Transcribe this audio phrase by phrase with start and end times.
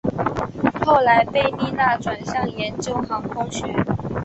[0.83, 3.67] 后来贝利纳转向研究航空学。